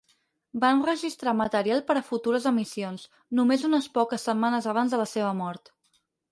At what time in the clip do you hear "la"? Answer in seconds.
5.07-5.11